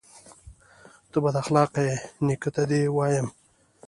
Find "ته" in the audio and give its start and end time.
1.11-1.17, 2.55-2.63